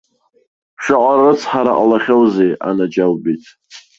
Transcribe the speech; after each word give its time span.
Шаҟа 0.83 1.13
рыцҳара 1.21 1.73
ҟалахьоузеи, 1.79 2.51
анаџьалбеит. 2.67 3.43